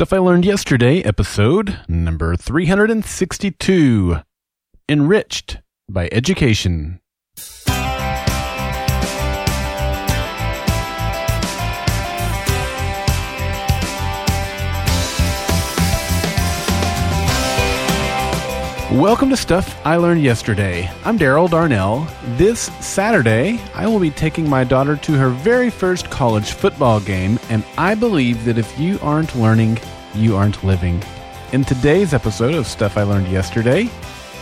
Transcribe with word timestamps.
Stuff 0.00 0.14
I 0.14 0.18
Learned 0.18 0.46
Yesterday, 0.46 1.02
episode 1.02 1.80
number 1.86 2.34
362 2.34 4.16
Enriched 4.88 5.58
by 5.90 6.08
Education. 6.10 7.00
Welcome 18.94 19.30
to 19.30 19.36
Stuff 19.36 19.80
I 19.86 19.98
Learned 19.98 20.20
Yesterday. 20.20 20.90
I'm 21.04 21.16
Daryl 21.16 21.48
Darnell. 21.48 22.08
This 22.30 22.62
Saturday, 22.84 23.60
I 23.72 23.86
will 23.86 24.00
be 24.00 24.10
taking 24.10 24.48
my 24.48 24.64
daughter 24.64 24.96
to 24.96 25.12
her 25.12 25.28
very 25.28 25.70
first 25.70 26.10
college 26.10 26.54
football 26.54 26.98
game, 26.98 27.38
and 27.50 27.64
I 27.78 27.94
believe 27.94 28.44
that 28.46 28.58
if 28.58 28.76
you 28.80 28.98
aren't 29.00 29.36
learning, 29.36 29.78
you 30.12 30.34
aren't 30.34 30.64
living. 30.64 31.00
In 31.52 31.64
today's 31.64 32.12
episode 32.12 32.56
of 32.56 32.66
Stuff 32.66 32.96
I 32.96 33.04
Learned 33.04 33.28
Yesterday, 33.28 33.88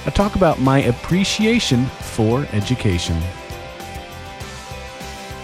I 0.06 0.10
talk 0.10 0.34
about 0.34 0.58
my 0.58 0.78
appreciation 0.78 1.84
for 1.84 2.46
education. 2.52 3.20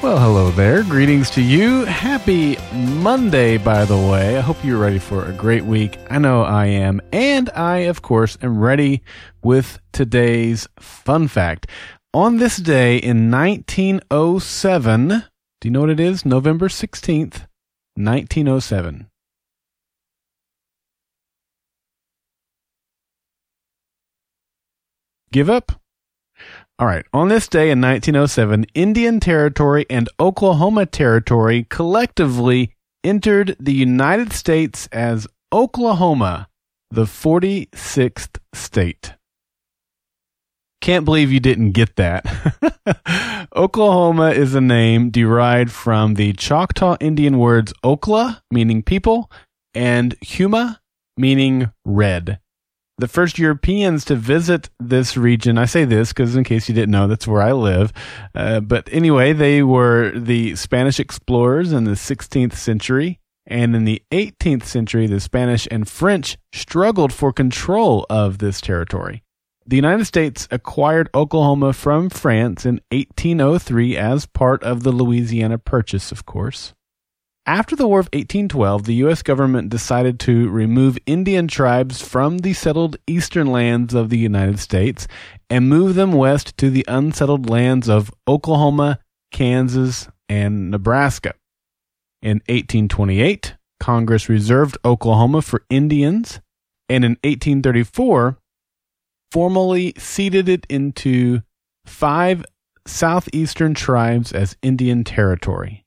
Well, 0.04 0.18
hello 0.18 0.50
there. 0.50 0.82
Greetings 0.82 1.30
to 1.30 1.40
you. 1.40 1.86
Happy 1.86 2.58
Monday, 2.74 3.56
by 3.56 3.86
the 3.86 3.96
way. 3.96 4.36
I 4.36 4.42
hope 4.42 4.62
you're 4.62 4.78
ready 4.78 4.98
for 4.98 5.24
a 5.24 5.32
great 5.32 5.64
week. 5.64 5.96
I 6.10 6.18
know 6.18 6.42
I 6.42 6.66
am. 6.66 7.00
And 7.10 7.48
I, 7.54 7.78
of 7.88 8.02
course, 8.02 8.36
am 8.42 8.58
ready 8.58 9.02
with 9.42 9.78
today's 9.94 10.68
fun 10.78 11.26
fact. 11.26 11.68
On 12.12 12.36
this 12.36 12.58
day 12.58 12.98
in 12.98 13.30
1907, 13.30 15.08
do 15.08 15.68
you 15.68 15.70
know 15.70 15.80
what 15.80 15.88
it 15.88 16.00
is? 16.00 16.26
November 16.26 16.68
16th, 16.68 17.46
1907. 17.96 19.08
Give 25.32 25.48
up? 25.48 25.80
All 26.78 26.88
right. 26.88 27.06
On 27.12 27.28
this 27.28 27.46
day 27.46 27.70
in 27.70 27.80
1907, 27.80 28.66
Indian 28.74 29.20
Territory 29.20 29.86
and 29.88 30.08
Oklahoma 30.18 30.86
Territory 30.86 31.66
collectively 31.70 32.74
entered 33.04 33.56
the 33.60 33.72
United 33.72 34.32
States 34.32 34.88
as 34.90 35.28
Oklahoma, 35.52 36.48
the 36.90 37.04
46th 37.04 38.38
state. 38.52 39.14
Can't 40.80 41.04
believe 41.04 41.30
you 41.30 41.40
didn't 41.40 41.72
get 41.72 41.94
that. 41.94 42.26
Oklahoma 43.56 44.30
is 44.30 44.56
a 44.56 44.60
name 44.60 45.10
derived 45.10 45.70
from 45.70 46.14
the 46.14 46.32
Choctaw 46.32 46.96
Indian 47.00 47.38
words 47.38 47.72
Okla, 47.84 48.40
meaning 48.50 48.82
people, 48.82 49.30
and 49.74 50.18
Huma, 50.20 50.80
meaning 51.16 51.70
red 51.84 52.40
the 52.98 53.08
first 53.08 53.38
Europeans 53.38 54.04
to 54.06 54.14
visit 54.14 54.70
this 54.78 55.16
region. 55.16 55.58
I 55.58 55.64
say 55.64 55.84
this 55.84 56.12
because, 56.12 56.36
in 56.36 56.44
case 56.44 56.68
you 56.68 56.74
didn't 56.74 56.92
know, 56.92 57.06
that's 57.06 57.26
where 57.26 57.42
I 57.42 57.52
live. 57.52 57.92
Uh, 58.34 58.60
but 58.60 58.88
anyway, 58.92 59.32
they 59.32 59.62
were 59.62 60.12
the 60.14 60.54
Spanish 60.56 61.00
explorers 61.00 61.72
in 61.72 61.84
the 61.84 61.92
16th 61.92 62.54
century. 62.54 63.20
And 63.46 63.76
in 63.76 63.84
the 63.84 64.02
18th 64.10 64.64
century, 64.64 65.06
the 65.06 65.20
Spanish 65.20 65.68
and 65.70 65.86
French 65.86 66.38
struggled 66.52 67.12
for 67.12 67.32
control 67.32 68.06
of 68.08 68.38
this 68.38 68.60
territory. 68.60 69.22
The 69.66 69.76
United 69.76 70.04
States 70.04 70.46
acquired 70.50 71.08
Oklahoma 71.14 71.72
from 71.72 72.10
France 72.10 72.64
in 72.64 72.80
1803 72.90 73.96
as 73.96 74.26
part 74.26 74.62
of 74.62 74.82
the 74.82 74.92
Louisiana 74.92 75.58
Purchase, 75.58 76.12
of 76.12 76.26
course. 76.26 76.74
After 77.46 77.76
the 77.76 77.86
War 77.86 78.00
of 78.00 78.06
1812, 78.06 78.84
the 78.84 78.94
U.S. 78.94 79.22
government 79.22 79.68
decided 79.68 80.18
to 80.20 80.48
remove 80.48 80.96
Indian 81.04 81.46
tribes 81.46 82.00
from 82.00 82.38
the 82.38 82.54
settled 82.54 82.96
eastern 83.06 83.48
lands 83.48 83.92
of 83.92 84.08
the 84.08 84.16
United 84.16 84.58
States 84.58 85.06
and 85.50 85.68
move 85.68 85.94
them 85.94 86.12
west 86.12 86.56
to 86.56 86.70
the 86.70 86.86
unsettled 86.88 87.50
lands 87.50 87.86
of 87.86 88.10
Oklahoma, 88.26 88.98
Kansas, 89.30 90.08
and 90.26 90.70
Nebraska. 90.70 91.34
In 92.22 92.38
1828, 92.48 93.56
Congress 93.78 94.30
reserved 94.30 94.78
Oklahoma 94.82 95.42
for 95.42 95.64
Indians, 95.68 96.40
and 96.88 97.04
in 97.04 97.12
1834, 97.24 98.38
formally 99.30 99.92
ceded 99.98 100.48
it 100.48 100.64
into 100.70 101.42
five 101.84 102.46
southeastern 102.86 103.74
tribes 103.74 104.32
as 104.32 104.56
Indian 104.62 105.04
Territory. 105.04 105.83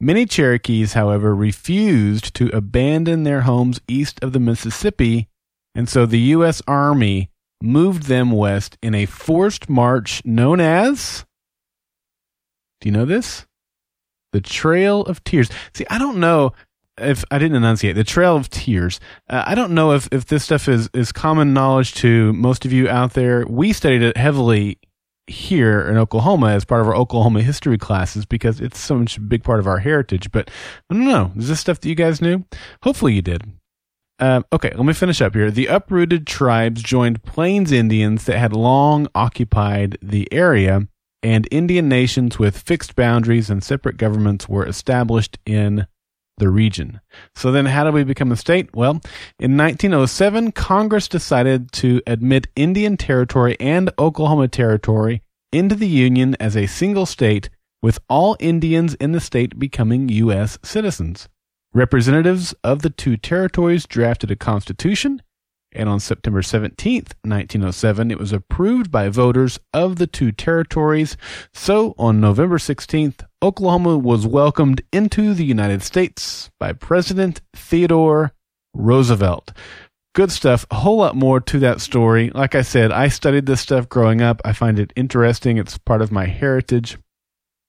Many 0.00 0.26
Cherokees, 0.26 0.94
however, 0.94 1.34
refused 1.34 2.34
to 2.34 2.48
abandon 2.48 3.22
their 3.24 3.42
homes 3.42 3.80
east 3.88 4.22
of 4.22 4.32
the 4.32 4.40
Mississippi, 4.40 5.28
and 5.74 5.88
so 5.88 6.06
the 6.06 6.18
U.S. 6.18 6.62
Army 6.66 7.30
moved 7.62 8.04
them 8.04 8.30
west 8.30 8.76
in 8.82 8.94
a 8.94 9.06
forced 9.06 9.68
march 9.68 10.24
known 10.24 10.60
as. 10.60 11.24
Do 12.80 12.88
you 12.88 12.92
know 12.92 13.04
this? 13.04 13.46
The 14.32 14.40
Trail 14.40 15.02
of 15.02 15.22
Tears. 15.24 15.48
See, 15.72 15.86
I 15.88 15.98
don't 15.98 16.18
know 16.18 16.52
if 16.98 17.24
I 17.30 17.38
didn't 17.38 17.56
enunciate 17.56 17.96
the 17.96 18.04
Trail 18.04 18.36
of 18.36 18.50
Tears. 18.50 19.00
Uh, 19.28 19.44
I 19.46 19.54
don't 19.54 19.72
know 19.72 19.92
if, 19.92 20.08
if 20.12 20.26
this 20.26 20.44
stuff 20.44 20.68
is, 20.68 20.90
is 20.92 21.12
common 21.12 21.54
knowledge 21.54 21.94
to 21.94 22.32
most 22.32 22.64
of 22.64 22.72
you 22.72 22.88
out 22.88 23.14
there. 23.14 23.46
We 23.46 23.72
studied 23.72 24.02
it 24.02 24.16
heavily 24.16 24.78
here 25.26 25.80
in 25.88 25.96
Oklahoma 25.96 26.48
as 26.48 26.64
part 26.64 26.80
of 26.80 26.86
our 26.86 26.94
Oklahoma 26.94 27.42
history 27.42 27.78
classes 27.78 28.26
because 28.26 28.60
it's 28.60 28.78
so 28.78 28.96
much 28.96 29.16
a 29.16 29.20
big 29.20 29.42
part 29.42 29.60
of 29.60 29.66
our 29.66 29.78
heritage. 29.78 30.30
But 30.30 30.50
I 30.90 30.94
don't 30.94 31.04
know. 31.04 31.32
Is 31.36 31.48
this 31.48 31.60
stuff 31.60 31.80
that 31.80 31.88
you 31.88 31.94
guys 31.94 32.20
knew? 32.20 32.44
Hopefully 32.82 33.14
you 33.14 33.22
did. 33.22 33.42
Uh, 34.18 34.42
okay, 34.52 34.72
let 34.74 34.84
me 34.86 34.92
finish 34.92 35.20
up 35.20 35.34
here. 35.34 35.50
The 35.50 35.66
uprooted 35.66 36.26
tribes 36.26 36.82
joined 36.82 37.24
Plains 37.24 37.72
Indians 37.72 38.24
that 38.26 38.38
had 38.38 38.52
long 38.52 39.08
occupied 39.14 39.98
the 40.00 40.32
area, 40.32 40.86
and 41.22 41.48
Indian 41.50 41.88
nations 41.88 42.38
with 42.38 42.58
fixed 42.58 42.94
boundaries 42.94 43.50
and 43.50 43.64
separate 43.64 43.96
governments 43.96 44.48
were 44.48 44.66
established 44.66 45.38
in 45.44 45.86
the 46.38 46.48
region. 46.48 47.00
So 47.34 47.52
then 47.52 47.66
how 47.66 47.84
did 47.84 47.94
we 47.94 48.04
become 48.04 48.32
a 48.32 48.36
state? 48.36 48.74
Well, 48.74 49.00
in 49.38 49.56
1907, 49.56 50.52
Congress 50.52 51.08
decided 51.08 51.72
to 51.72 52.02
admit 52.06 52.48
Indian 52.56 52.96
Territory 52.96 53.56
and 53.60 53.90
Oklahoma 53.98 54.48
Territory 54.48 55.22
into 55.52 55.74
the 55.74 55.88
Union 55.88 56.36
as 56.40 56.56
a 56.56 56.66
single 56.66 57.06
state, 57.06 57.50
with 57.82 57.98
all 58.08 58.36
Indians 58.40 58.94
in 58.94 59.12
the 59.12 59.20
state 59.20 59.58
becoming 59.58 60.08
U.S. 60.08 60.58
citizens. 60.64 61.28
Representatives 61.72 62.54
of 62.64 62.82
the 62.82 62.90
two 62.90 63.16
territories 63.16 63.86
drafted 63.86 64.30
a 64.30 64.36
constitution 64.36 65.20
and 65.74 65.88
on 65.88 66.00
September 66.00 66.42
17th, 66.42 67.12
1907, 67.22 68.10
it 68.10 68.18
was 68.18 68.32
approved 68.32 68.90
by 68.90 69.08
voters 69.08 69.58
of 69.72 69.96
the 69.96 70.06
two 70.06 70.32
territories. 70.32 71.16
So 71.52 71.94
on 71.98 72.20
November 72.20 72.58
16th, 72.58 73.24
Oklahoma 73.42 73.98
was 73.98 74.26
welcomed 74.26 74.82
into 74.92 75.34
the 75.34 75.44
United 75.44 75.82
States 75.82 76.50
by 76.58 76.72
President 76.72 77.40
Theodore 77.54 78.32
Roosevelt. 78.74 79.52
Good 80.14 80.30
stuff. 80.30 80.64
A 80.70 80.76
whole 80.76 80.98
lot 80.98 81.16
more 81.16 81.40
to 81.40 81.58
that 81.58 81.80
story. 81.80 82.30
Like 82.30 82.54
I 82.54 82.62
said, 82.62 82.92
I 82.92 83.08
studied 83.08 83.46
this 83.46 83.60
stuff 83.60 83.88
growing 83.88 84.22
up. 84.22 84.40
I 84.44 84.52
find 84.52 84.78
it 84.78 84.92
interesting. 84.94 85.58
It's 85.58 85.76
part 85.76 86.02
of 86.02 86.12
my 86.12 86.26
heritage. 86.26 86.98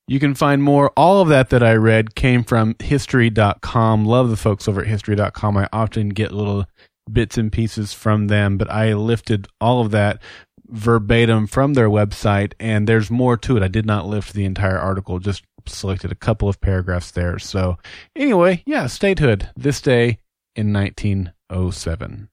You 0.07 0.19
can 0.19 0.35
find 0.35 0.61
more. 0.61 0.91
All 0.95 1.21
of 1.21 1.29
that 1.29 1.49
that 1.49 1.63
I 1.63 1.73
read 1.73 2.13
came 2.13 2.43
from 2.43 2.75
history.com. 2.79 4.05
Love 4.05 4.29
the 4.29 4.37
folks 4.37 4.67
over 4.67 4.81
at 4.81 4.87
history.com. 4.87 5.57
I 5.57 5.67
often 5.73 6.09
get 6.09 6.31
little 6.31 6.65
bits 7.11 7.37
and 7.37 7.51
pieces 7.51 7.93
from 7.93 8.27
them, 8.27 8.57
but 8.57 8.69
I 8.69 8.93
lifted 8.93 9.47
all 9.61 9.81
of 9.81 9.91
that 9.91 10.21
verbatim 10.67 11.47
from 11.47 11.73
their 11.73 11.89
website, 11.89 12.53
and 12.59 12.87
there's 12.87 13.11
more 13.11 13.37
to 13.37 13.57
it. 13.57 13.63
I 13.63 13.67
did 13.67 13.85
not 13.85 14.07
lift 14.07 14.33
the 14.33 14.45
entire 14.45 14.79
article, 14.79 15.19
just 15.19 15.43
selected 15.67 16.11
a 16.11 16.15
couple 16.15 16.49
of 16.49 16.61
paragraphs 16.61 17.11
there. 17.11 17.39
So, 17.39 17.77
anyway, 18.15 18.63
yeah, 18.65 18.87
statehood 18.87 19.49
this 19.55 19.81
day 19.81 20.19
in 20.55 20.73
1907. 20.73 22.29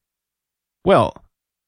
Well, 0.85 1.14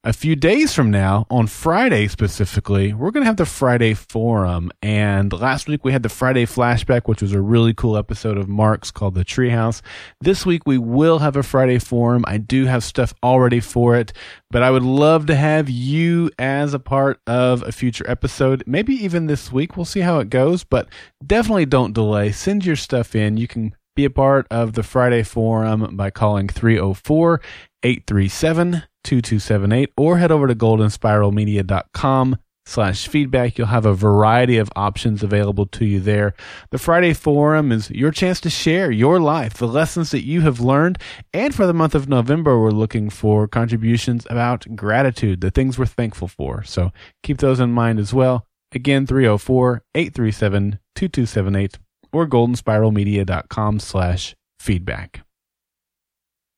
a 0.05 0.13
few 0.13 0.37
days 0.37 0.75
from 0.75 0.91
now, 0.91 1.27
on 1.31 1.47
Friday 1.47 2.09
specifically, 2.09 2.93
we're 2.93 3.11
going 3.11 3.23
to 3.23 3.27
have 3.27 3.39
the 3.39 3.47
Friday 3.47 3.95
Forum. 3.95 4.71
And 4.83 5.33
last 5.33 5.67
week 5.67 5.83
we 5.83 5.93
had 5.93 6.03
the 6.03 6.11
Friday 6.11 6.45
Flashback, 6.45 7.03
which 7.07 7.23
was 7.23 7.33
a 7.33 7.41
really 7.41 7.73
cool 7.73 7.97
episode 7.97 8.37
of 8.37 8.47
Mark's 8.47 8.91
called 8.91 9.15
The 9.15 9.25
Treehouse. 9.25 9.81
This 10.21 10.45
week 10.45 10.67
we 10.67 10.77
will 10.77 11.21
have 11.21 11.37
a 11.37 11.43
Friday 11.43 11.79
Forum. 11.79 12.23
I 12.29 12.37
do 12.37 12.67
have 12.67 12.85
stuff 12.85 13.15
already 13.23 13.61
for 13.61 13.97
it, 13.97 14.13
but 14.51 14.63
I 14.63 14.71
would 14.71 14.83
love 14.83 15.25
to 15.27 15.35
have 15.35 15.71
you 15.71 16.31
as 16.39 16.75
a 16.75 16.79
part 16.79 17.19
of 17.27 17.63
a 17.63 17.73
future 17.73 18.05
episode. 18.07 18.63
Maybe 18.67 18.95
even 19.03 19.27
this 19.27 19.51
week. 19.51 19.75
We'll 19.75 19.87
see 19.87 20.01
how 20.01 20.19
it 20.19 20.29
goes, 20.29 20.65
but 20.65 20.87
definitely 21.27 21.65
don't 21.65 21.95
delay. 21.95 22.31
Send 22.31 22.67
your 22.67 22.77
stuff 22.77 23.15
in. 23.17 23.39
You 23.39 23.49
can 23.49 23.75
be 23.95 24.05
a 24.05 24.11
part 24.11 24.47
of 24.51 24.73
the 24.73 24.83
Friday 24.83 25.23
Forum 25.23 25.97
by 25.97 26.11
calling 26.11 26.49
304 26.49 27.41
837 27.83 28.83
2278 29.05 29.93
or 29.97 30.19
head 30.19 30.33
over 30.33 30.47
to 30.47 30.55
goldenspiralmedia.com 30.55 32.37
slash 32.67 33.09
feedback. 33.09 33.59
You'll 33.59 33.67
have 33.69 33.87
a 33.87 33.95
variety 33.95 34.57
of 34.57 34.71
options 34.75 35.23
available 35.23 35.67
to 35.67 35.85
you 35.85 36.01
there. 36.01 36.35
The 36.71 36.79
Friday 36.79 37.13
Forum 37.13 37.71
is 37.71 37.91
your 37.91 38.11
chance 38.11 38.41
to 38.41 38.51
share 38.51 38.91
your 38.91 39.21
life, 39.21 39.55
the 39.55 39.69
lessons 39.69 40.11
that 40.11 40.25
you 40.25 40.41
have 40.43 40.61
learned. 40.61 40.99
And 41.33 41.55
for 41.55 41.67
the 41.67 41.75
month 41.75 41.95
of 41.95 42.09
November, 42.09 42.59
we're 42.59 42.71
looking 42.71 43.11
for 43.11 43.47
contributions 43.47 44.27
about 44.31 44.67
gratitude, 44.75 45.41
the 45.41 45.51
things 45.51 45.79
we're 45.79 45.87
thankful 45.87 46.29
for. 46.29 46.63
So 46.65 46.91
keep 47.23 47.39
those 47.39 47.61
in 47.61 47.73
mind 47.73 47.99
as 47.99 48.15
well. 48.15 48.47
Again, 48.73 49.07
304 49.07 49.83
837 49.95 50.81
2278 50.95 51.79
or 52.15 52.27
goldenspiralmedia.com 52.27 53.81
slash 53.81 54.35
feedback. 54.59 55.25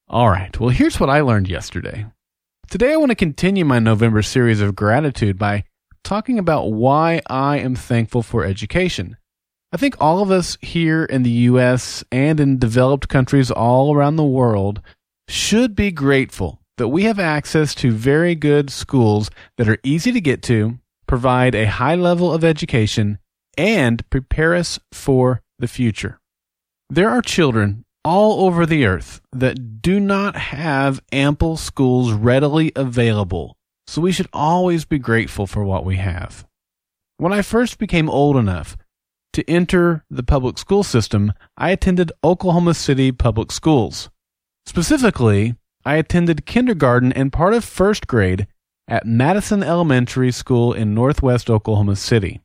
All 0.08 0.30
right. 0.30 0.58
Well, 0.58 0.70
here's 0.70 1.00
what 1.00 1.10
I 1.10 1.20
learned 1.20 1.48
yesterday. 1.48 2.06
Today, 2.70 2.92
I 2.92 2.96
want 2.96 3.10
to 3.10 3.16
continue 3.16 3.64
my 3.64 3.78
November 3.78 4.22
series 4.22 4.60
of 4.60 4.76
gratitude 4.76 5.38
by 5.38 5.64
talking 6.04 6.38
about 6.38 6.72
why 6.72 7.20
I 7.28 7.58
am 7.58 7.74
thankful 7.74 8.22
for 8.22 8.44
education. 8.44 9.16
I 9.72 9.76
think 9.76 9.96
all 10.00 10.22
of 10.22 10.30
us 10.30 10.56
here 10.62 11.04
in 11.04 11.24
the 11.24 11.30
U.S. 11.30 12.04
and 12.12 12.38
in 12.38 12.58
developed 12.58 13.08
countries 13.08 13.50
all 13.50 13.94
around 13.94 14.16
the 14.16 14.24
world 14.24 14.80
should 15.28 15.74
be 15.74 15.90
grateful 15.90 16.60
that 16.76 16.88
we 16.88 17.04
have 17.04 17.18
access 17.18 17.74
to 17.76 17.90
very 17.90 18.34
good 18.34 18.70
schools 18.70 19.30
that 19.56 19.68
are 19.68 19.78
easy 19.82 20.12
to 20.12 20.20
get 20.20 20.42
to, 20.42 20.78
provide 21.06 21.54
a 21.54 21.66
high 21.66 21.94
level 21.94 22.32
of 22.32 22.44
education, 22.44 23.18
and 23.58 24.08
prepare 24.10 24.54
us 24.54 24.78
for 24.92 25.42
the 25.58 25.68
future. 25.68 26.18
There 26.88 27.10
are 27.10 27.22
children 27.22 27.84
all 28.04 28.46
over 28.46 28.66
the 28.66 28.86
earth 28.86 29.20
that 29.32 29.82
do 29.82 29.98
not 29.98 30.36
have 30.36 31.02
ample 31.12 31.56
schools 31.56 32.12
readily 32.12 32.72
available 32.76 33.56
so 33.86 34.00
we 34.00 34.12
should 34.12 34.28
always 34.32 34.84
be 34.84 34.98
grateful 34.98 35.46
for 35.46 35.64
what 35.64 35.84
we 35.84 35.96
have. 35.96 36.44
When 37.18 37.32
I 37.32 37.42
first 37.42 37.78
became 37.78 38.10
old 38.10 38.36
enough 38.36 38.76
to 39.32 39.48
enter 39.48 40.04
the 40.10 40.22
public 40.22 40.58
school 40.58 40.82
system, 40.82 41.32
I 41.56 41.70
attended 41.70 42.12
Oklahoma 42.24 42.74
City 42.74 43.12
Public 43.12 43.52
Schools. 43.52 44.10
Specifically, 44.66 45.54
I 45.84 45.96
attended 45.96 46.46
kindergarten 46.46 47.12
and 47.12 47.32
part 47.32 47.54
of 47.54 47.64
first 47.64 48.06
grade 48.06 48.46
at 48.88 49.06
Madison 49.06 49.62
Elementary 49.62 50.32
School 50.32 50.72
in 50.72 50.94
northwest 50.94 51.48
Oklahoma 51.48 51.96
City. 51.96 52.40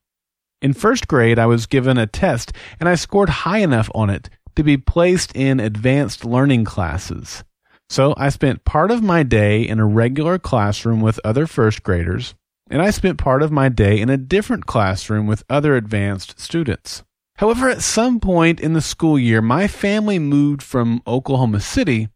In 0.61 0.73
first 0.73 1.07
grade, 1.07 1.39
I 1.39 1.47
was 1.47 1.65
given 1.65 1.97
a 1.97 2.05
test 2.05 2.53
and 2.79 2.87
I 2.87 2.95
scored 2.95 3.29
high 3.29 3.59
enough 3.59 3.89
on 3.95 4.11
it 4.11 4.29
to 4.55 4.63
be 4.63 4.77
placed 4.77 5.35
in 5.35 5.59
advanced 5.59 6.23
learning 6.23 6.65
classes. 6.65 7.43
So 7.89 8.13
I 8.15 8.29
spent 8.29 8.63
part 8.63 8.91
of 8.91 9.01
my 9.01 9.23
day 9.23 9.67
in 9.67 9.79
a 9.79 9.85
regular 9.85 10.37
classroom 10.37 11.01
with 11.01 11.19
other 11.25 11.47
first 11.47 11.83
graders, 11.83 12.35
and 12.69 12.81
I 12.81 12.91
spent 12.91 13.17
part 13.17 13.41
of 13.41 13.51
my 13.51 13.69
day 13.69 13.99
in 13.99 14.09
a 14.09 14.17
different 14.17 14.65
classroom 14.65 15.27
with 15.27 15.43
other 15.49 15.75
advanced 15.75 16.39
students. 16.39 17.03
However, 17.37 17.67
at 17.67 17.81
some 17.81 18.19
point 18.19 18.59
in 18.59 18.73
the 18.73 18.81
school 18.81 19.17
year, 19.17 19.41
my 19.41 19.67
family 19.67 20.19
moved 20.19 20.61
from 20.61 21.01
Oklahoma 21.07 21.59
City 21.59 22.09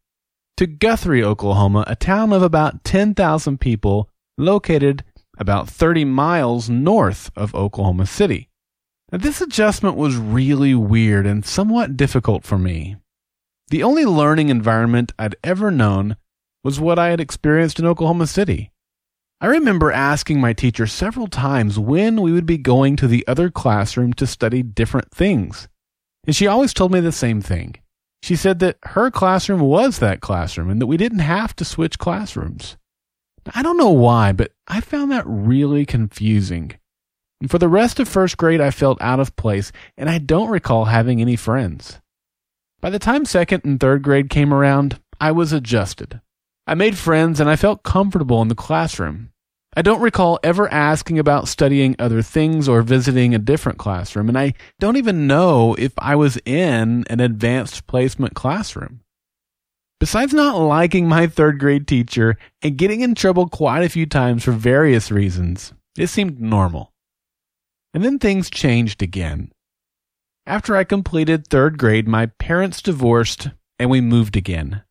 to 0.58 0.68
Guthrie, 0.68 1.24
Oklahoma, 1.24 1.84
a 1.88 1.96
town 1.96 2.32
of 2.32 2.44
about 2.44 2.84
10,000 2.84 3.60
people 3.60 4.10
located 4.38 5.04
about 5.38 5.70
30 5.70 6.06
miles 6.06 6.70
north 6.70 7.32
of 7.36 7.56
Oklahoma 7.56 8.06
City. 8.06 8.50
Now, 9.12 9.20
this 9.20 9.42
adjustment 9.42 9.96
was 9.96 10.16
really 10.16 10.74
weird 10.74 11.26
and 11.26 11.46
somewhat 11.46 11.96
difficult 11.96 12.44
for 12.44 12.58
me. 12.58 12.98
The 13.70 13.84
only 13.84 14.06
learning 14.06 14.50
environment 14.50 15.12
I'd 15.18 15.36
ever 15.44 15.72
known 15.72 16.18
was 16.64 16.80
what 16.80 17.00
I 17.00 17.10
had 17.10 17.20
experienced 17.20 17.80
in 17.80 17.86
Oklahoma 17.86 18.28
City. 18.28 18.72
I 19.42 19.48
remember 19.48 19.92
asking 19.92 20.40
my 20.40 20.54
teacher 20.54 20.88
several 20.88 21.28
times 21.28 21.78
when 21.78 22.22
we 22.22 22.32
would 22.32 22.46
be 22.46 22.58
going 22.58 22.96
to 22.96 23.08
the 23.08 23.28
other 23.28 23.50
classroom 23.50 24.14
to 24.14 24.26
study 24.26 24.64
different 24.64 25.12
things. 25.12 25.68
And 26.26 26.36
she 26.36 26.48
always 26.48 26.74
told 26.74 26.92
me 26.92 27.00
the 27.00 27.12
same 27.12 27.42
thing. 27.42 27.76
She 28.24 28.36
said 28.36 28.60
that 28.60 28.78
her 28.84 29.12
classroom 29.12 29.60
was 29.60 30.00
that 30.00 30.22
classroom 30.22 30.70
and 30.70 30.82
that 30.82 30.88
we 30.88 30.98
didn't 30.98 31.20
have 31.20 31.56
to 31.58 31.66
switch 31.66 32.00
classrooms. 32.00 32.78
I 33.54 33.62
don't 33.62 33.78
know 33.78 33.92
why, 33.92 34.32
but 34.32 34.52
I 34.68 34.82
found 34.82 35.12
that 35.12 35.24
really 35.28 35.86
confusing. 35.86 36.74
For 37.48 37.60
the 37.60 37.68
rest 37.68 38.00
of 38.00 38.08
first 38.08 38.38
grade, 38.38 38.62
I 38.62 38.72
felt 38.72 39.02
out 39.02 39.20
of 39.20 39.36
place, 39.36 39.72
and 39.98 40.10
I 40.10 40.18
don't 40.18 40.50
recall 40.50 40.86
having 40.86 41.22
any 41.22 41.36
friends. 41.36 42.00
By 42.82 42.90
the 42.90 43.00
time 43.00 43.26
second 43.26 43.66
and 43.66 43.80
third 43.80 44.02
grade 44.04 44.30
came 44.30 44.54
around, 44.54 45.00
I 45.20 45.32
was 45.32 45.54
adjusted. 45.54 46.22
I 46.68 46.74
made 46.74 46.98
friends 46.98 47.40
and 47.40 47.50
I 47.50 47.56
felt 47.56 47.84
comfortable 47.84 48.42
in 48.42 48.48
the 48.48 48.56
classroom. 48.56 49.32
I 49.78 49.82
don't 49.82 50.02
recall 50.02 50.40
ever 50.42 50.72
asking 50.72 51.20
about 51.20 51.48
studying 51.48 51.96
other 52.00 52.22
things 52.22 52.70
or 52.70 52.82
visiting 52.82 53.36
a 53.36 53.40
different 53.40 53.78
classroom, 53.78 54.30
and 54.30 54.38
I 54.38 54.54
don't 54.80 54.96
even 54.96 55.28
know 55.28 55.76
if 55.78 55.92
I 55.98 56.16
was 56.16 56.38
in 56.46 57.04
an 57.10 57.20
advanced 57.20 57.86
placement 57.86 58.34
classroom. 58.34 59.02
Besides 60.06 60.36
not 60.36 60.60
liking 60.60 61.08
my 61.08 61.26
third 61.26 61.58
grade 61.58 61.88
teacher 61.88 62.38
and 62.62 62.78
getting 62.78 63.02
in 63.02 63.16
trouble 63.16 63.50
quite 63.50 63.82
a 63.82 63.90
few 63.90 64.06
times 64.06 64.44
for 64.44 64.52
various 64.52 65.10
reasons, 65.10 65.74
it 65.98 66.06
seemed 66.10 66.40
normal. 66.40 66.94
And 67.92 68.06
then 68.06 68.20
things 68.20 68.52
changed 68.52 69.02
again. 69.02 69.52
After 70.46 70.76
I 70.76 70.84
completed 70.84 71.48
third 71.48 71.80
grade, 71.80 72.08
my 72.08 72.28
parents 72.28 72.84
divorced 72.84 73.50
and 73.80 73.90
we 73.90 74.00
moved 74.00 74.38
again. 74.38 74.84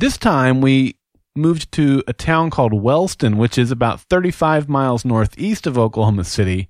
This 0.00 0.18
time 0.18 0.60
we 0.60 0.96
moved 1.36 1.70
to 1.74 2.02
a 2.08 2.12
town 2.12 2.50
called 2.50 2.72
Wellston, 2.72 3.36
which 3.36 3.58
is 3.58 3.70
about 3.70 4.00
35 4.00 4.68
miles 4.68 5.04
northeast 5.04 5.68
of 5.68 5.78
Oklahoma 5.78 6.24
City 6.24 6.68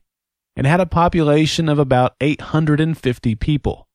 and 0.55 0.67
had 0.67 0.81
a 0.81 0.85
population 0.85 1.71
of 1.71 1.79
about 1.79 2.17
850 2.21 3.35
people. 3.37 3.89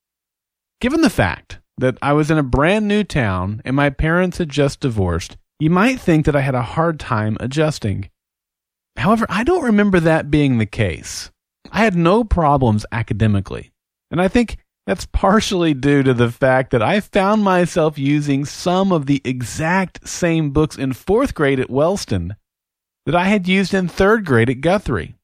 Given 0.81 1.01
the 1.01 1.12
fact 1.12 1.60
that 1.77 1.97
I 2.01 2.13
was 2.13 2.29
in 2.29 2.37
a 2.37 2.43
brand 2.43 2.87
new 2.87 3.03
town 3.03 3.61
and 3.65 3.75
my 3.75 3.89
parents 3.89 4.37
had 4.37 4.49
just 4.49 4.79
divorced, 4.79 5.37
you 5.59 5.69
might 5.69 5.99
think 5.99 6.25
that 6.25 6.35
I 6.35 6.41
had 6.41 6.55
a 6.55 6.61
hard 6.61 6.99
time 6.99 7.37
adjusting. 7.39 8.09
However, 8.97 9.25
I 9.29 9.43
don't 9.43 9.63
remember 9.63 9.99
that 9.99 10.31
being 10.31 10.57
the 10.57 10.65
case. 10.65 11.31
I 11.71 11.83
had 11.83 11.95
no 11.95 12.23
problems 12.23 12.85
academically. 12.91 13.71
And 14.11 14.21
I 14.21 14.27
think 14.27 14.57
that's 14.85 15.07
partially 15.07 15.73
due 15.73 16.03
to 16.03 16.13
the 16.13 16.31
fact 16.31 16.71
that 16.71 16.83
I 16.83 16.99
found 16.99 17.43
myself 17.43 17.97
using 17.97 18.45
some 18.45 18.91
of 18.91 19.05
the 19.05 19.21
exact 19.23 20.07
same 20.07 20.51
books 20.51 20.77
in 20.77 20.93
fourth 20.93 21.33
grade 21.33 21.59
at 21.59 21.69
Wellston 21.69 22.35
that 23.05 23.15
I 23.15 23.25
had 23.25 23.47
used 23.47 23.73
in 23.73 23.87
third 23.87 24.25
grade 24.25 24.49
at 24.49 24.61
Guthrie. 24.61 25.15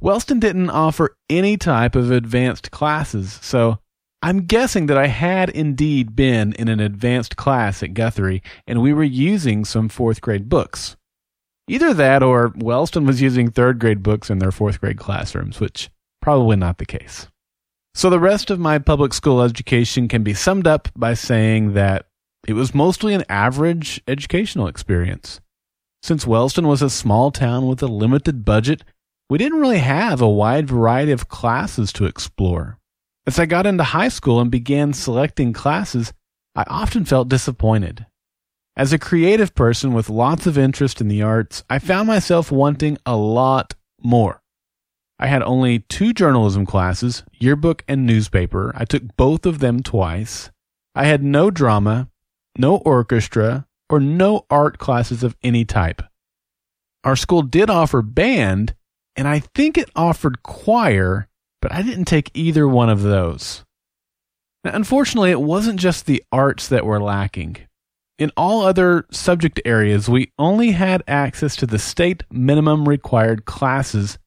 Wellston 0.00 0.40
didn't 0.40 0.70
offer 0.70 1.16
any 1.28 1.56
type 1.56 1.94
of 1.94 2.10
advanced 2.10 2.70
classes, 2.70 3.38
so 3.42 3.78
I'm 4.22 4.44
guessing 4.46 4.86
that 4.86 4.98
I 4.98 5.06
had 5.06 5.48
indeed 5.48 6.14
been 6.14 6.52
in 6.52 6.68
an 6.68 6.78
advanced 6.78 7.36
class 7.36 7.82
at 7.82 7.94
Guthrie 7.94 8.42
and 8.66 8.82
we 8.82 8.92
were 8.92 9.02
using 9.02 9.64
some 9.64 9.88
fourth 9.88 10.20
grade 10.20 10.48
books. 10.48 10.96
Either 11.68 11.94
that 11.94 12.22
or 12.22 12.52
Wellston 12.56 13.06
was 13.06 13.22
using 13.22 13.50
third 13.50 13.78
grade 13.78 14.02
books 14.02 14.28
in 14.28 14.38
their 14.38 14.50
fourth 14.50 14.80
grade 14.80 14.98
classrooms, 14.98 15.58
which 15.58 15.88
probably 16.20 16.56
not 16.56 16.78
the 16.78 16.84
case. 16.84 17.28
So 17.94 18.10
the 18.10 18.20
rest 18.20 18.50
of 18.50 18.58
my 18.60 18.78
public 18.78 19.14
school 19.14 19.40
education 19.40 20.06
can 20.06 20.22
be 20.22 20.34
summed 20.34 20.66
up 20.66 20.88
by 20.94 21.14
saying 21.14 21.72
that 21.74 22.06
it 22.46 22.52
was 22.52 22.74
mostly 22.74 23.14
an 23.14 23.24
average 23.28 24.02
educational 24.06 24.66
experience. 24.66 25.40
Since 26.02 26.26
Wellston 26.26 26.66
was 26.66 26.82
a 26.82 26.90
small 26.90 27.30
town 27.30 27.66
with 27.66 27.82
a 27.82 27.86
limited 27.86 28.44
budget, 28.44 28.84
we 29.30 29.38
didn't 29.38 29.60
really 29.60 29.78
have 29.78 30.20
a 30.20 30.28
wide 30.28 30.68
variety 30.68 31.12
of 31.12 31.28
classes 31.28 31.92
to 31.94 32.04
explore. 32.04 32.79
As 33.30 33.38
I 33.38 33.46
got 33.46 33.64
into 33.64 33.84
high 33.84 34.08
school 34.08 34.40
and 34.40 34.50
began 34.50 34.92
selecting 34.92 35.52
classes, 35.52 36.12
I 36.56 36.64
often 36.66 37.04
felt 37.04 37.28
disappointed. 37.28 38.06
As 38.76 38.92
a 38.92 38.98
creative 38.98 39.54
person 39.54 39.94
with 39.94 40.10
lots 40.10 40.48
of 40.48 40.58
interest 40.58 41.00
in 41.00 41.06
the 41.06 41.22
arts, 41.22 41.62
I 41.70 41.78
found 41.78 42.08
myself 42.08 42.50
wanting 42.50 42.98
a 43.06 43.14
lot 43.16 43.74
more. 44.02 44.42
I 45.20 45.28
had 45.28 45.44
only 45.44 45.78
two 45.78 46.12
journalism 46.12 46.66
classes, 46.66 47.22
yearbook 47.38 47.84
and 47.86 48.04
newspaper. 48.04 48.72
I 48.74 48.84
took 48.84 49.16
both 49.16 49.46
of 49.46 49.60
them 49.60 49.80
twice. 49.80 50.50
I 50.96 51.04
had 51.04 51.22
no 51.22 51.52
drama, 51.52 52.08
no 52.58 52.78
orchestra, 52.78 53.68
or 53.88 54.00
no 54.00 54.44
art 54.50 54.78
classes 54.78 55.22
of 55.22 55.36
any 55.40 55.64
type. 55.64 56.02
Our 57.04 57.14
school 57.14 57.42
did 57.42 57.70
offer 57.70 58.02
band, 58.02 58.74
and 59.14 59.28
I 59.28 59.38
think 59.38 59.78
it 59.78 59.88
offered 59.94 60.42
choir, 60.42 61.28
but 61.60 61.72
I 61.72 61.82
didn't 61.82 62.06
take 62.06 62.30
either 62.34 62.66
one 62.66 62.88
of 62.88 63.02
those. 63.02 63.64
Now, 64.64 64.72
unfortunately, 64.74 65.30
it 65.30 65.40
wasn't 65.40 65.80
just 65.80 66.06
the 66.06 66.22
arts 66.30 66.68
that 66.68 66.84
were 66.84 67.00
lacking. 67.00 67.56
In 68.18 68.30
all 68.36 68.62
other 68.62 69.06
subject 69.10 69.60
areas, 69.64 70.08
we 70.08 70.30
only 70.38 70.72
had 70.72 71.02
access 71.08 71.56
to 71.56 71.66
the 71.66 71.78
state 71.78 72.22
minimum 72.30 72.86
required 72.86 73.46
classes 73.46 74.18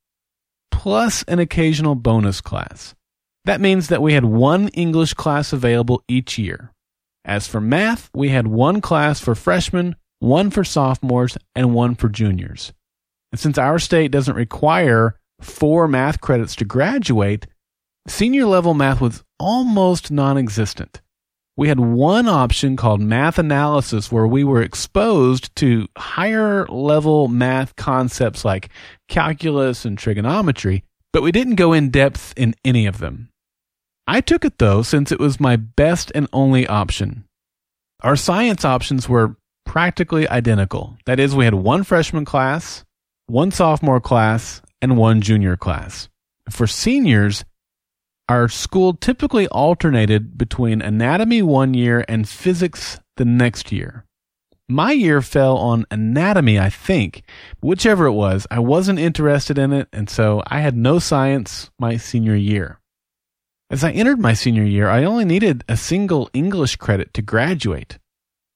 plus 0.71 1.23
an 1.27 1.37
occasional 1.37 1.93
bonus 1.93 2.41
class. 2.41 2.95
That 3.45 3.61
means 3.61 3.89
that 3.89 4.01
we 4.01 4.13
had 4.13 4.25
one 4.25 4.69
English 4.69 5.13
class 5.13 5.53
available 5.53 6.03
each 6.07 6.39
year. 6.39 6.71
As 7.23 7.47
for 7.47 7.61
math, 7.61 8.09
we 8.13 8.29
had 8.29 8.47
one 8.47 8.81
class 8.81 9.19
for 9.19 9.35
freshmen, 9.35 9.95
one 10.19 10.49
for 10.49 10.63
sophomores, 10.63 11.37
and 11.55 11.73
one 11.73 11.95
for 11.95 12.09
juniors. 12.09 12.73
And 13.31 13.39
since 13.39 13.57
our 13.57 13.79
state 13.79 14.11
doesn't 14.11 14.35
require 14.35 15.19
four 15.45 15.87
math 15.87 16.21
credits 16.21 16.55
to 16.57 16.65
graduate, 16.65 17.47
senior 18.07 18.45
level 18.45 18.73
math 18.73 19.01
was 19.01 19.23
almost 19.39 20.11
non 20.11 20.37
existent. 20.37 21.01
We 21.55 21.67
had 21.67 21.79
one 21.79 22.27
option 22.27 22.75
called 22.75 23.01
math 23.01 23.37
analysis 23.37 24.11
where 24.11 24.25
we 24.25 24.43
were 24.43 24.63
exposed 24.63 25.55
to 25.57 25.87
higher 25.95 26.65
level 26.67 27.27
math 27.27 27.75
concepts 27.75 28.43
like 28.43 28.69
calculus 29.07 29.85
and 29.85 29.97
trigonometry, 29.97 30.83
but 31.11 31.21
we 31.21 31.31
didn't 31.31 31.55
go 31.55 31.73
in 31.73 31.91
depth 31.91 32.33
in 32.35 32.55
any 32.65 32.87
of 32.87 32.97
them. 32.97 33.29
I 34.07 34.19
took 34.19 34.43
it 34.43 34.57
though 34.57 34.81
since 34.81 35.11
it 35.11 35.19
was 35.19 35.39
my 35.39 35.55
best 35.55 36.11
and 36.15 36.27
only 36.33 36.65
option. 36.65 37.25
Our 38.01 38.15
science 38.15 38.65
options 38.65 39.07
were 39.07 39.37
practically 39.65 40.27
identical. 40.27 40.97
That 41.05 41.19
is, 41.19 41.35
we 41.35 41.45
had 41.45 41.53
one 41.53 41.83
freshman 41.83 42.25
class, 42.25 42.83
one 43.27 43.51
sophomore 43.51 44.01
class, 44.01 44.61
and 44.83 44.97
one 44.97 45.21
junior 45.21 45.55
class. 45.55 46.09
For 46.49 46.67
seniors, 46.67 47.45
our 48.27 48.49
school 48.49 48.93
typically 48.93 49.47
alternated 49.47 50.37
between 50.37 50.81
anatomy 50.81 51.41
one 51.41 51.73
year 51.73 52.03
and 52.09 52.27
physics 52.27 52.99
the 53.15 53.23
next 53.23 53.71
year. 53.71 54.05
My 54.67 54.91
year 54.91 55.21
fell 55.21 55.57
on 55.57 55.85
anatomy, 55.89 56.59
I 56.59 56.69
think. 56.69 57.23
Whichever 57.61 58.07
it 58.07 58.11
was, 58.11 58.45
I 58.51 58.59
wasn't 58.59 58.99
interested 58.99 59.57
in 59.57 59.71
it, 59.71 59.87
and 59.93 60.09
so 60.09 60.43
I 60.47 60.59
had 60.59 60.75
no 60.75 60.99
science 60.99 61.71
my 61.79 61.95
senior 61.95 62.35
year. 62.35 62.79
As 63.69 63.85
I 63.85 63.91
entered 63.91 64.19
my 64.19 64.33
senior 64.33 64.63
year, 64.63 64.89
I 64.89 65.05
only 65.05 65.25
needed 65.25 65.63
a 65.69 65.77
single 65.77 66.29
English 66.33 66.75
credit 66.75 67.13
to 67.13 67.21
graduate. 67.21 67.99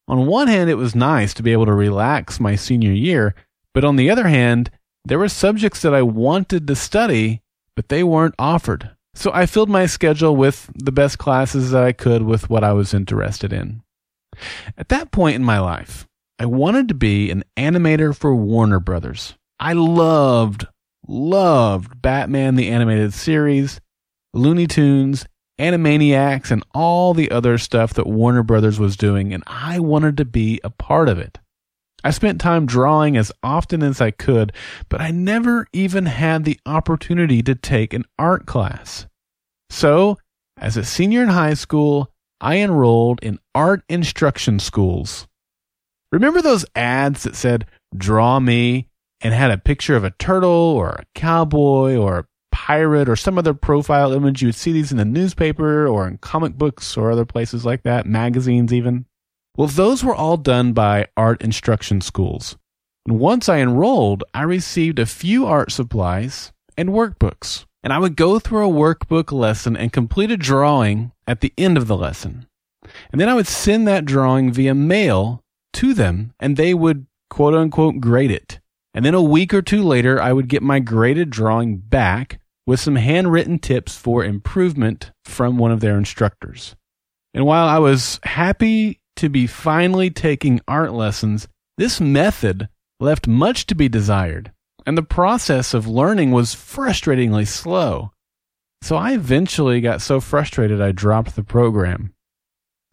On 0.10 0.28
one 0.28 0.48
hand, 0.50 0.70
it 0.70 0.76
was 0.76 0.94
nice 0.94 1.34
to 1.36 1.44
be 1.44 1.54
able 1.54 1.66
to 1.68 1.74
relax 1.74 2.40
my 2.40 2.56
senior 2.56 2.92
year, 2.92 3.34
but 3.74 3.86
on 3.86 3.96
the 3.96 4.10
other 4.10 4.28
hand, 4.28 4.72
there 5.08 5.20
were 5.20 5.30
subjects 5.30 5.82
that 5.82 5.94
I 5.94 6.02
wanted 6.02 6.68
to 6.68 6.76
study, 6.76 7.42
but 7.76 7.90
they 7.90 8.04
weren't 8.04 8.36
offered. 8.38 8.92
So 9.16 9.32
I 9.34 9.46
filled 9.46 9.70
my 9.70 9.86
schedule 9.86 10.36
with 10.36 10.70
the 10.76 10.92
best 10.92 11.18
classes 11.18 11.72
that 11.72 11.84
I 11.84 11.92
could 11.92 12.24
with 12.24 12.50
what 12.50 12.64
I 12.64 12.74
was 12.74 12.94
interested 12.94 13.54
in. 13.54 13.82
At 14.78 14.90
that 14.90 15.12
point 15.12 15.36
in 15.36 15.44
my 15.44 15.60
life, 15.60 16.06
I 16.38 16.46
wanted 16.46 16.88
to 16.90 16.94
be 16.94 17.32
an 17.32 17.44
animator 17.56 18.16
for 18.16 18.36
Warner 18.36 18.80
Brothers. 18.80 19.34
I 19.60 19.74
loved, 19.74 20.68
loved 21.08 22.02
Batman 22.02 22.56
the 22.56 22.70
Animated 22.70 23.14
Series, 23.14 23.80
Looney 24.34 24.68
Tunes, 24.68 25.26
Animaniacs, 25.58 26.52
and 26.52 26.64
all 26.76 27.16
the 27.16 27.32
other 27.32 27.58
stuff 27.58 27.94
that 27.96 28.06
Warner 28.06 28.44
Brothers 28.44 28.80
was 28.80 28.96
doing, 28.96 29.34
and 29.34 29.44
I 29.48 29.80
wanted 29.80 30.18
to 30.18 30.26
be 30.26 30.60
a 30.64 30.70
part 30.70 31.10
of 31.10 31.18
it. 31.18 31.40
I 32.08 32.12
spent 32.12 32.40
time 32.40 32.66
drawing 32.66 33.18
as 33.18 33.34
often 33.44 33.84
as 33.84 34.00
I 34.00 34.12
could, 34.12 34.54
but 34.88 35.02
I 35.02 35.12
never 35.12 35.68
even 35.74 36.06
had 36.06 36.46
the 36.46 36.58
opportunity 36.66 37.44
to 37.44 37.54
take 37.54 37.94
an 37.94 38.06
art 38.18 38.46
class. 38.46 39.08
So, 39.70 40.18
as 40.56 40.78
a 40.78 40.86
senior 40.86 41.22
in 41.22 41.28
high 41.28 41.56
school, 41.56 42.14
I 42.40 42.60
enrolled 42.60 43.20
in 43.22 43.40
art 43.54 43.84
instruction 43.90 44.60
schools. 44.60 45.28
Remember 46.14 46.42
those 46.42 46.66
ads 46.78 47.24
that 47.24 47.36
said, 47.36 47.66
Draw 47.94 48.40
me, 48.40 48.88
and 49.20 49.34
had 49.34 49.52
a 49.52 49.58
picture 49.58 49.98
of 49.98 50.06
a 50.06 50.12
turtle 50.12 50.50
or 50.50 50.92
a 50.92 51.06
cowboy 51.14 51.98
or 51.98 52.20
a 52.20 52.26
pirate 52.54 53.10
or 53.10 53.18
some 53.18 53.38
other 53.38 53.54
profile 53.54 54.14
image? 54.14 54.42
You 54.42 54.48
would 54.48 54.56
see 54.56 54.72
these 54.72 54.94
in 54.94 54.98
the 54.98 55.04
newspaper 55.04 55.86
or 55.86 56.08
in 56.08 56.20
comic 56.20 56.54
books 56.54 56.96
or 56.96 57.12
other 57.12 57.26
places 57.26 57.66
like 57.66 57.84
that, 57.84 58.06
magazines 58.06 58.72
even. 58.72 59.08
Well, 59.58 59.68
those 59.68 60.04
were 60.04 60.14
all 60.14 60.38
done 60.38 60.74
by 60.74 61.08
art 61.18 61.42
instruction 61.42 62.00
schools. 62.02 62.58
And 63.08 63.20
once 63.20 63.50
I 63.50 63.58
enrolled, 63.58 64.24
I 64.32 64.44
received 64.44 65.00
a 65.00 65.08
few 65.08 65.48
art 65.48 65.72
supplies 65.72 66.54
and 66.78 66.90
workbooks. 66.90 67.66
And 67.84 67.92
I 67.92 67.98
would 67.98 68.16
go 68.16 68.38
through 68.38 68.70
a 68.70 68.72
workbook 68.72 69.32
lesson 69.32 69.76
and 69.76 69.92
complete 69.92 70.30
a 70.30 70.38
drawing 70.38 71.12
at 71.26 71.42
the 71.42 71.54
end 71.58 71.76
of 71.76 71.88
the 71.88 71.98
lesson. 71.98 72.46
And 73.12 73.20
then 73.20 73.30
I 73.30 73.34
would 73.34 73.48
send 73.48 73.88
that 73.88 74.06
drawing 74.06 74.52
via 74.52 74.76
mail 74.76 75.42
to 75.74 75.96
them 75.96 76.34
and 76.40 76.56
they 76.56 76.76
would 76.76 77.08
quote 77.30 77.56
unquote 77.56 78.00
grade 78.00 78.32
it. 78.32 78.60
And 78.94 79.04
then 79.04 79.16
a 79.16 79.22
week 79.22 79.54
or 79.54 79.64
two 79.64 79.82
later, 79.84 80.22
I 80.22 80.34
would 80.34 80.50
get 80.50 80.62
my 80.62 80.80
graded 80.80 81.32
drawing 81.32 81.78
back 81.78 82.40
with 82.68 82.80
some 82.80 82.96
handwritten 82.96 83.58
tips 83.58 83.98
for 83.98 84.24
improvement 84.24 85.12
from 85.26 85.58
one 85.58 85.72
of 85.72 85.80
their 85.80 85.98
instructors. 85.98 86.76
And 87.34 87.46
while 87.46 87.68
I 87.68 87.80
was 87.80 88.20
happy 88.24 89.00
to 89.18 89.30
be 89.30 89.48
finally 89.48 90.10
taking 90.10 90.62
art 90.68 90.94
lessons, 90.94 91.48
this 91.78 92.02
method 92.02 92.70
left 93.00 93.28
much 93.28 93.68
to 93.68 93.76
be 93.76 93.88
desired, 93.88 94.52
and 94.86 94.98
the 94.98 95.04
process 95.04 95.74
of 95.74 95.88
learning 95.88 96.32
was 96.32 96.56
frustratingly 96.56 97.48
slow. 97.48 98.12
So 98.82 98.96
I 98.96 99.14
eventually 99.14 99.82
got 99.82 100.02
so 100.02 100.20
frustrated 100.20 100.82
I 100.82 100.92
dropped 100.92 101.36
the 101.36 101.44
program. 101.44 102.14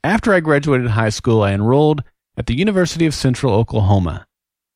After 0.02 0.34
I 0.34 0.40
graduated 0.40 0.88
high 0.88 1.10
school, 1.10 1.42
I 1.42 1.52
enrolled 1.52 2.02
at 2.36 2.46
the 2.46 2.56
University 2.56 3.06
of 3.06 3.14
Central 3.14 3.54
Oklahoma, 3.54 4.26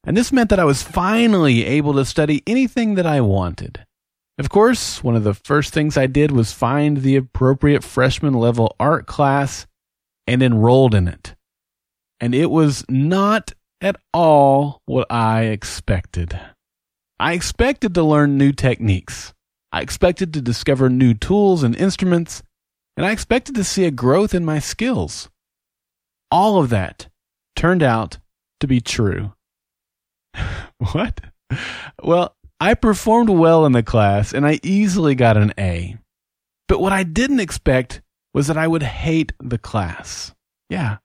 and 0.05 0.17
this 0.17 0.33
meant 0.33 0.49
that 0.51 0.61
I 0.61 0.65
was 0.65 0.83
finally 0.83 1.65
able 1.65 1.93
to 1.95 2.05
study 2.05 2.43
anything 2.47 2.95
that 2.95 3.07
I 3.07 3.21
wanted. 3.21 3.85
Of 4.39 4.49
course, 4.49 5.03
one 5.03 5.17
of 5.17 5.25
the 5.25 5.35
first 5.35 5.75
things 5.75 5.97
I 5.97 6.07
did 6.07 6.31
was 6.31 6.53
find 6.53 6.99
the 6.99 7.17
appropriate 7.17 7.83
freshman 7.83 8.35
level 8.35 8.75
art 8.79 9.07
class 9.07 9.67
and 10.27 10.43
enrolled 10.43 10.95
in 10.95 11.09
it 11.09 11.35
and 12.21 12.35
it 12.35 12.51
was 12.51 12.85
not 12.89 13.53
at 13.81 13.97
all 14.13 14.83
what 14.87 15.11
I 15.11 15.43
expected. 15.45 16.39
I 17.21 17.33
expected 17.33 17.95
to 17.95 18.03
learn 18.03 18.39
new 18.39 18.53
techniques. 18.53 19.35
I 19.73 19.81
expected 19.83 20.33
to 20.35 20.41
discover 20.41 20.89
new 20.89 21.15
tools 21.15 21.63
and 21.63 21.77
instruments, 21.77 22.43
and 22.97 23.05
I 23.05 23.13
expected 23.13 23.55
to 23.57 23.65
see 23.65 23.85
a 23.85 23.91
growth 23.91 24.35
in 24.35 24.45
my 24.45 24.59
skills. 24.59 25.29
All 26.31 26.59
of 26.59 26.71
that 26.71 27.09
turned 27.57 27.83
out 27.83 28.19
to 28.61 28.67
be 28.67 28.81
true. 28.81 29.33
what? 30.93 31.21
Well, 32.03 32.35
I 32.61 32.75
performed 32.75 33.31
well 33.31 33.65
in 33.67 33.73
the 33.73 33.83
class 33.83 34.33
and 34.33 34.47
I 34.47 34.59
easily 34.63 35.15
got 35.15 35.37
an 35.37 35.53
A. 35.59 35.97
But 36.67 36.81
what 36.81 36.93
I 36.93 37.03
didn't 37.03 37.41
expect 37.41 38.03
was 38.35 38.49
that 38.49 38.59
I 38.59 38.67
would 38.67 38.83
hate 38.83 39.33
the 39.41 39.59
class. 39.59 40.35
Yeah, 40.69 40.99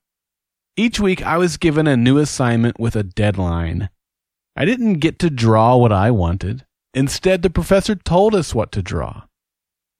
each 0.75 0.99
week 0.99 1.21
I 1.21 1.37
was 1.37 1.57
given 1.57 1.87
a 1.87 1.97
new 1.97 2.17
assignment 2.17 2.79
with 2.79 2.95
a 2.95 3.03
deadline. 3.03 3.89
I 4.55 4.65
didn't 4.65 4.95
get 4.95 5.19
to 5.19 5.29
draw 5.29 5.77
what 5.77 5.91
I 5.91 6.11
wanted. 6.11 6.65
Instead, 6.93 7.41
the 7.41 7.49
professor 7.49 7.95
told 7.95 8.35
us 8.35 8.53
what 8.53 8.71
to 8.73 8.81
draw. 8.81 9.23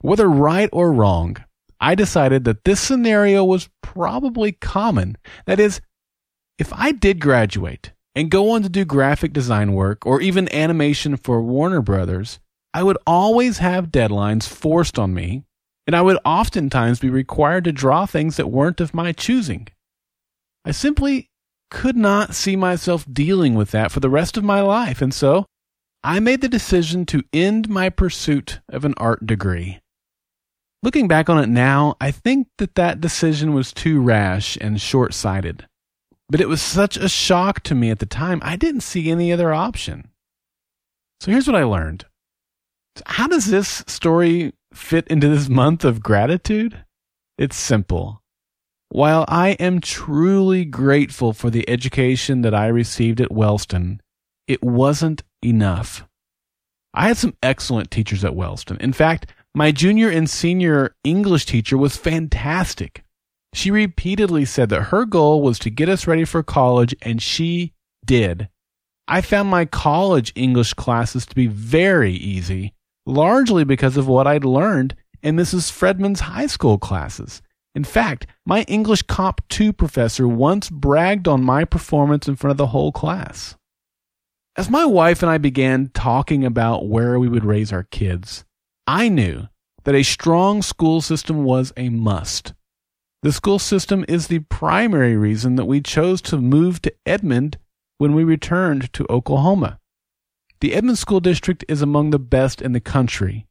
Whether 0.01 0.27
right 0.29 0.69
or 0.71 0.91
wrong, 0.91 1.37
I 1.79 1.95
decided 1.95 2.43
that 2.45 2.63
this 2.63 2.79
scenario 2.79 3.43
was 3.43 3.69
probably 3.81 4.51
common. 4.51 5.17
That 5.45 5.59
is, 5.59 5.81
if 6.59 6.71
I 6.73 6.91
did 6.91 7.19
graduate 7.19 7.91
and 8.15 8.29
go 8.29 8.51
on 8.51 8.63
to 8.63 8.69
do 8.69 8.85
graphic 8.85 9.33
design 9.33 9.73
work 9.73 10.05
or 10.05 10.21
even 10.21 10.53
animation 10.53 11.17
for 11.17 11.41
Warner 11.41 11.81
Brothers, 11.81 12.39
I 12.73 12.83
would 12.83 12.97
always 13.05 13.57
have 13.59 13.91
deadlines 13.91 14.47
forced 14.47 14.99
on 14.99 15.13
me, 15.13 15.43
and 15.85 15.95
I 15.95 16.01
would 16.01 16.17
oftentimes 16.25 16.99
be 16.99 17.09
required 17.09 17.63
to 17.65 17.71
draw 17.71 18.05
things 18.05 18.37
that 18.37 18.51
weren't 18.51 18.81
of 18.81 18.93
my 18.93 19.11
choosing. 19.11 19.67
I 20.65 20.71
simply 20.71 21.29
could 21.69 21.97
not 21.97 22.35
see 22.35 22.55
myself 22.55 23.05
dealing 23.11 23.55
with 23.55 23.71
that 23.71 23.91
for 23.91 23.99
the 23.99 24.09
rest 24.09 24.37
of 24.37 24.43
my 24.43 24.61
life, 24.61 25.01
and 25.01 25.13
so 25.13 25.45
I 26.03 26.19
made 26.19 26.41
the 26.41 26.49
decision 26.49 27.05
to 27.07 27.23
end 27.33 27.69
my 27.69 27.89
pursuit 27.89 28.61
of 28.69 28.85
an 28.85 28.93
art 28.97 29.25
degree. 29.25 29.79
Looking 30.81 31.07
back 31.07 31.29
on 31.29 31.39
it 31.39 31.47
now, 31.47 31.95
I 32.01 32.11
think 32.11 32.47
that 32.57 32.75
that 32.75 32.99
decision 32.99 33.53
was 33.53 33.71
too 33.71 34.01
rash 34.01 34.57
and 34.59 34.81
short 34.81 35.13
sighted. 35.13 35.65
But 36.29 36.41
it 36.41 36.49
was 36.49 36.61
such 36.61 36.97
a 36.97 37.07
shock 37.07 37.61
to 37.63 37.75
me 37.75 37.89
at 37.89 37.99
the 37.99 38.05
time, 38.05 38.39
I 38.43 38.55
didn't 38.55 38.81
see 38.81 39.09
any 39.09 39.31
other 39.31 39.53
option. 39.53 40.09
So 41.21 41.31
here's 41.31 41.47
what 41.47 41.55
I 41.55 41.63
learned. 41.63 42.05
How 43.05 43.27
does 43.27 43.45
this 43.45 43.83
story 43.87 44.53
fit 44.73 45.07
into 45.07 45.29
this 45.29 45.47
month 45.47 45.85
of 45.85 46.03
gratitude? 46.03 46.83
It's 47.37 47.55
simple. 47.55 48.22
While 48.93 49.25
I 49.27 49.53
am 49.53 49.81
truly 49.81 50.65
grateful 50.65 51.33
for 51.33 51.49
the 51.49 51.67
education 51.67 52.43
that 52.43 52.53
I 52.53 52.67
received 52.67 53.19
at 53.19 53.31
Wellston, 53.31 53.99
it 54.47 54.63
wasn't 54.63 55.23
enough. 55.43 56.05
I 56.93 57.07
had 57.07 57.17
some 57.17 57.35
excellent 57.41 57.89
teachers 57.89 58.23
at 58.23 58.35
Wellston. 58.35 58.77
In 58.77 58.93
fact, 58.93 59.33
my 59.55 59.71
junior 59.71 60.09
and 60.11 60.29
senior 60.29 60.95
English 61.03 61.47
teacher 61.47 61.75
was 61.75 61.97
fantastic. 61.97 63.03
She 63.55 63.71
repeatedly 63.71 64.45
said 64.45 64.69
that 64.69 64.83
her 64.83 65.05
goal 65.05 65.41
was 65.41 65.57
to 65.59 65.71
get 65.71 65.89
us 65.89 66.05
ready 66.05 66.23
for 66.23 66.43
college, 66.43 66.95
and 67.01 67.19
she 67.19 67.73
did. 68.05 68.47
I 69.07 69.21
found 69.21 69.49
my 69.49 69.65
college 69.65 70.31
English 70.35 70.75
classes 70.75 71.25
to 71.25 71.35
be 71.35 71.47
very 71.47 72.13
easy, 72.13 72.75
largely 73.07 73.63
because 73.63 73.97
of 73.97 74.07
what 74.07 74.27
I'd 74.27 74.45
learned 74.45 74.95
in 75.23 75.35
Mrs. 75.35 75.71
Fredman's 75.71 76.19
high 76.19 76.45
school 76.45 76.77
classes. 76.77 77.41
In 77.75 77.83
fact, 77.83 78.27
my 78.45 78.61
English 78.63 79.03
Comp 79.03 79.41
2 79.49 79.73
professor 79.73 80.27
once 80.27 80.69
bragged 80.69 81.27
on 81.27 81.43
my 81.43 81.65
performance 81.65 82.27
in 82.27 82.35
front 82.35 82.51
of 82.51 82.57
the 82.57 82.67
whole 82.67 82.91
class. 82.91 83.55
As 84.55 84.69
my 84.69 84.85
wife 84.85 85.23
and 85.23 85.31
I 85.31 85.39
began 85.39 85.89
talking 85.93 86.45
about 86.45 86.87
where 86.87 87.17
we 87.17 87.27
would 87.27 87.43
raise 87.43 87.73
our 87.73 87.83
kids, 87.83 88.45
I 88.85 89.09
knew 89.09 89.47
that 89.83 89.95
a 89.95 90.03
strong 90.03 90.61
school 90.61 91.01
system 91.01 91.43
was 91.43 91.73
a 91.75 91.89
must. 91.89 92.53
The 93.23 93.31
school 93.31 93.57
system 93.57 94.05
is 94.07 94.27
the 94.27 94.39
primary 94.39 95.17
reason 95.17 95.55
that 95.55 95.65
we 95.65 95.81
chose 95.81 96.21
to 96.23 96.37
move 96.37 96.81
to 96.83 96.93
Edmond 97.05 97.57
when 97.97 98.13
we 98.13 98.23
returned 98.23 98.93
to 98.93 99.07
Oklahoma. 99.09 99.79
The 100.59 100.75
Edmond 100.75 100.99
School 100.99 101.19
District 101.19 101.65
is 101.67 101.81
among 101.81 102.11
the 102.11 102.19
best 102.19 102.61
in 102.61 102.73
the 102.73 102.79
country. 102.79 103.47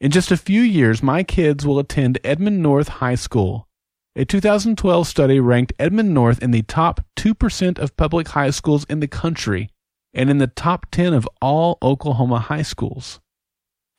In 0.00 0.10
just 0.10 0.30
a 0.30 0.36
few 0.38 0.62
years, 0.62 1.02
my 1.02 1.22
kids 1.22 1.66
will 1.66 1.78
attend 1.78 2.18
Edmond 2.24 2.62
North 2.62 2.88
High 2.88 3.16
School. 3.16 3.68
A 4.16 4.24
2012 4.24 5.06
study 5.06 5.38
ranked 5.40 5.74
Edmond 5.78 6.14
North 6.14 6.42
in 6.42 6.52
the 6.52 6.62
top 6.62 7.04
2% 7.18 7.78
of 7.78 7.96
public 7.98 8.28
high 8.28 8.48
schools 8.48 8.84
in 8.84 9.00
the 9.00 9.06
country 9.06 9.68
and 10.14 10.30
in 10.30 10.38
the 10.38 10.46
top 10.46 10.86
10 10.90 11.12
of 11.12 11.28
all 11.42 11.76
Oklahoma 11.82 12.38
high 12.38 12.62
schools. 12.62 13.20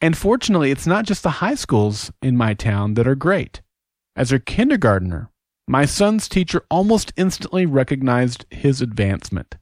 And 0.00 0.18
fortunately, 0.18 0.72
it's 0.72 0.88
not 0.88 1.06
just 1.06 1.22
the 1.22 1.38
high 1.38 1.54
schools 1.54 2.10
in 2.20 2.36
my 2.36 2.52
town 2.52 2.94
that 2.94 3.06
are 3.06 3.14
great. 3.14 3.62
As 4.16 4.32
a 4.32 4.40
kindergartner, 4.40 5.30
my 5.68 5.84
son's 5.84 6.28
teacher 6.28 6.64
almost 6.68 7.12
instantly 7.16 7.64
recognized 7.64 8.44
his 8.50 8.82
advancement. 8.82 9.54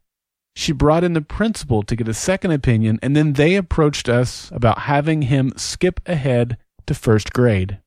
She 0.54 0.72
brought 0.72 1.04
in 1.04 1.12
the 1.12 1.22
principal 1.22 1.82
to 1.84 1.96
get 1.96 2.08
a 2.08 2.14
second 2.14 2.50
opinion, 2.50 2.98
and 3.02 3.16
then 3.16 3.34
they 3.34 3.54
approached 3.54 4.08
us 4.08 4.50
about 4.52 4.80
having 4.80 5.22
him 5.22 5.52
skip 5.56 6.00
ahead 6.06 6.58
to 6.86 6.94
first 6.94 7.32
grade. 7.32 7.78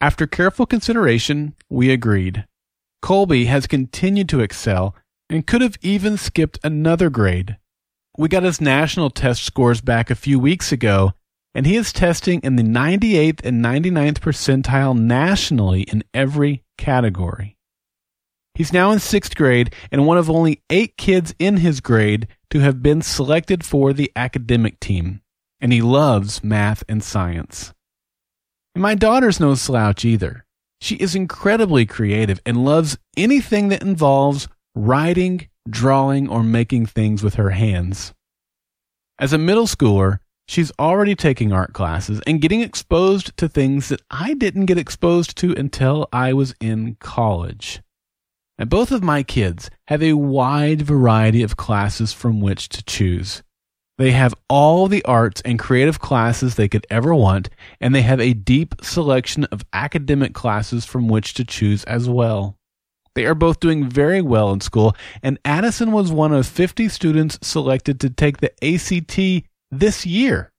After 0.00 0.26
careful 0.26 0.66
consideration, 0.66 1.54
we 1.68 1.90
agreed. 1.90 2.46
Colby 3.02 3.44
has 3.46 3.66
continued 3.66 4.28
to 4.30 4.40
excel 4.40 4.96
and 5.28 5.46
could 5.46 5.60
have 5.60 5.78
even 5.80 6.16
skipped 6.16 6.58
another 6.64 7.08
grade. 7.08 7.56
We 8.18 8.28
got 8.28 8.42
his 8.42 8.60
national 8.60 9.10
test 9.10 9.42
scores 9.42 9.80
back 9.80 10.10
a 10.10 10.14
few 10.14 10.38
weeks 10.38 10.72
ago, 10.72 11.12
and 11.54 11.66
he 11.66 11.76
is 11.76 11.92
testing 11.92 12.40
in 12.40 12.56
the 12.56 12.62
98th 12.62 13.44
and 13.44 13.64
99th 13.64 14.18
percentile 14.18 14.98
nationally 14.98 15.82
in 15.82 16.04
every 16.12 16.64
category. 16.76 17.56
He's 18.54 18.72
now 18.72 18.90
in 18.90 18.98
sixth 18.98 19.34
grade 19.34 19.74
and 19.90 20.06
one 20.06 20.18
of 20.18 20.28
only 20.28 20.62
eight 20.68 20.96
kids 20.96 21.34
in 21.38 21.58
his 21.58 21.80
grade 21.80 22.28
to 22.50 22.60
have 22.60 22.82
been 22.82 23.00
selected 23.00 23.64
for 23.64 23.92
the 23.92 24.12
academic 24.14 24.78
team, 24.78 25.22
and 25.60 25.72
he 25.72 25.80
loves 25.80 26.44
math 26.44 26.84
and 26.88 27.02
science. 27.02 27.72
And 28.74 28.82
my 28.82 28.94
daughter's 28.94 29.40
no 29.40 29.54
slouch 29.54 30.04
either. 30.04 30.44
She 30.80 30.96
is 30.96 31.14
incredibly 31.14 31.86
creative 31.86 32.40
and 32.44 32.64
loves 32.64 32.98
anything 33.16 33.68
that 33.68 33.82
involves 33.82 34.48
writing, 34.74 35.48
drawing, 35.68 36.28
or 36.28 36.42
making 36.42 36.86
things 36.86 37.22
with 37.22 37.34
her 37.34 37.50
hands. 37.50 38.12
As 39.18 39.32
a 39.32 39.38
middle 39.38 39.66
schooler, 39.66 40.18
she's 40.48 40.72
already 40.78 41.14
taking 41.14 41.52
art 41.52 41.72
classes 41.72 42.20
and 42.26 42.40
getting 42.40 42.60
exposed 42.60 43.36
to 43.36 43.48
things 43.48 43.88
that 43.88 44.02
I 44.10 44.34
didn't 44.34 44.66
get 44.66 44.78
exposed 44.78 45.36
to 45.38 45.52
until 45.52 46.08
I 46.12 46.32
was 46.32 46.54
in 46.60 46.96
college. 47.00 47.80
And 48.58 48.68
both 48.68 48.92
of 48.92 49.02
my 49.02 49.22
kids 49.22 49.70
have 49.88 50.02
a 50.02 50.12
wide 50.12 50.82
variety 50.82 51.42
of 51.42 51.56
classes 51.56 52.12
from 52.12 52.40
which 52.40 52.68
to 52.70 52.84
choose. 52.84 53.42
They 53.98 54.12
have 54.12 54.34
all 54.48 54.88
the 54.88 55.04
arts 55.04 55.42
and 55.42 55.58
creative 55.58 56.00
classes 56.00 56.54
they 56.54 56.68
could 56.68 56.86
ever 56.90 57.14
want, 57.14 57.50
and 57.80 57.94
they 57.94 58.02
have 58.02 58.20
a 58.20 58.34
deep 58.34 58.74
selection 58.82 59.44
of 59.44 59.64
academic 59.72 60.34
classes 60.34 60.84
from 60.84 61.08
which 61.08 61.34
to 61.34 61.44
choose 61.44 61.84
as 61.84 62.08
well. 62.08 62.56
They 63.14 63.26
are 63.26 63.34
both 63.34 63.60
doing 63.60 63.88
very 63.88 64.22
well 64.22 64.52
in 64.52 64.60
school, 64.60 64.96
and 65.22 65.38
Addison 65.44 65.92
was 65.92 66.10
one 66.10 66.32
of 66.32 66.46
50 66.46 66.88
students 66.88 67.38
selected 67.42 68.00
to 68.00 68.10
take 68.10 68.38
the 68.38 68.52
ACT 68.64 69.46
this 69.70 70.06
year. 70.06 70.50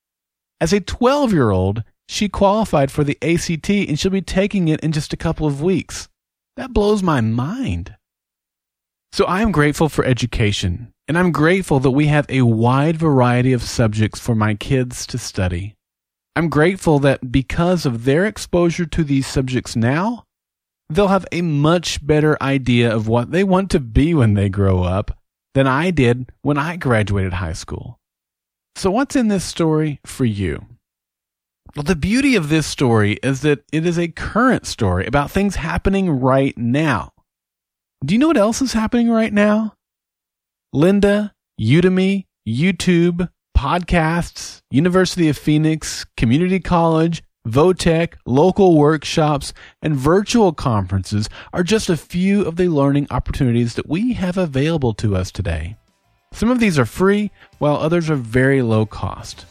As 0.61 0.71
a 0.71 0.79
12 0.79 1.33
year 1.33 1.49
old, 1.49 1.83
she 2.07 2.29
qualified 2.29 2.91
for 2.91 3.03
the 3.03 3.17
ACT 3.21 3.69
and 3.69 3.99
she'll 3.99 4.11
be 4.11 4.21
taking 4.21 4.67
it 4.67 4.79
in 4.81 4.91
just 4.91 5.13
a 5.13 5.17
couple 5.17 5.47
of 5.47 5.61
weeks. 5.61 6.07
That 6.55 6.73
blows 6.73 7.01
my 7.01 7.21
mind. 7.21 7.95
So 9.11 9.25
I 9.25 9.41
am 9.41 9.51
grateful 9.51 9.89
for 9.89 10.05
education, 10.05 10.91
and 11.07 11.17
I'm 11.17 11.31
grateful 11.31 11.79
that 11.79 11.91
we 11.91 12.07
have 12.07 12.25
a 12.29 12.41
wide 12.43 12.97
variety 12.97 13.53
of 13.53 13.63
subjects 13.63 14.19
for 14.19 14.35
my 14.35 14.55
kids 14.55 15.05
to 15.07 15.17
study. 15.17 15.75
I'm 16.35 16.49
grateful 16.49 16.99
that 16.99 17.31
because 17.31 17.85
of 17.85 18.05
their 18.05 18.25
exposure 18.25 18.85
to 18.87 19.03
these 19.03 19.27
subjects 19.27 19.75
now, 19.75 20.23
they'll 20.89 21.09
have 21.09 21.27
a 21.31 21.41
much 21.41 22.05
better 22.05 22.41
idea 22.41 22.93
of 22.93 23.07
what 23.07 23.31
they 23.31 23.43
want 23.43 23.69
to 23.71 23.79
be 23.79 24.13
when 24.13 24.33
they 24.33 24.49
grow 24.49 24.83
up 24.83 25.17
than 25.53 25.67
I 25.67 25.91
did 25.91 26.31
when 26.41 26.57
I 26.57 26.77
graduated 26.77 27.33
high 27.33 27.53
school. 27.53 27.99
So, 28.75 28.89
what's 28.89 29.15
in 29.15 29.27
this 29.27 29.43
story 29.43 29.99
for 30.05 30.25
you? 30.25 30.65
Well, 31.75 31.83
the 31.83 31.95
beauty 31.95 32.35
of 32.35 32.49
this 32.49 32.67
story 32.67 33.13
is 33.23 33.41
that 33.41 33.63
it 33.71 33.87
is 33.87 33.97
a 33.97 34.07
current 34.07 34.67
story 34.67 35.07
about 35.07 35.31
things 35.31 35.55
happening 35.55 36.07
right 36.07 36.55
now. 36.55 37.13
Do 38.05 38.13
you 38.13 38.19
know 38.19 38.27
what 38.27 38.37
else 38.37 38.61
is 38.61 38.73
happening 38.73 39.09
right 39.09 39.33
now? 39.33 39.73
Lynda, 40.75 41.31
Udemy, 41.59 42.25
YouTube, 42.47 43.27
podcasts, 43.57 44.61
University 44.69 45.29
of 45.29 45.37
Phoenix, 45.37 46.05
community 46.15 46.59
college, 46.59 47.23
Votech, 47.47 48.13
local 48.27 48.77
workshops, 48.77 49.51
and 49.81 49.95
virtual 49.95 50.53
conferences 50.53 51.27
are 51.53 51.63
just 51.63 51.89
a 51.89 51.97
few 51.97 52.43
of 52.45 52.55
the 52.55 52.67
learning 52.67 53.07
opportunities 53.09 53.73
that 53.73 53.89
we 53.89 54.13
have 54.13 54.37
available 54.37 54.93
to 54.93 55.15
us 55.15 55.31
today. 55.31 55.75
Some 56.33 56.51
of 56.51 56.59
these 56.59 56.77
are 56.77 56.85
free, 56.85 57.31
while 57.57 57.77
others 57.77 58.11
are 58.11 58.15
very 58.15 58.61
low 58.61 58.85
cost. 58.85 59.47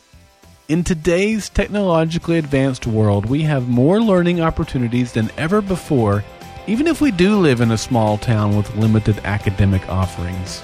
In 0.72 0.84
today's 0.84 1.50
technologically 1.50 2.38
advanced 2.38 2.86
world, 2.86 3.26
we 3.26 3.42
have 3.42 3.68
more 3.68 4.00
learning 4.00 4.40
opportunities 4.40 5.12
than 5.12 5.30
ever 5.36 5.60
before 5.60 6.24
even 6.66 6.86
if 6.86 7.02
we 7.02 7.10
do 7.10 7.38
live 7.38 7.60
in 7.60 7.72
a 7.72 7.76
small 7.76 8.16
town 8.16 8.56
with 8.56 8.74
limited 8.76 9.18
academic 9.24 9.86
offerings. 9.90 10.62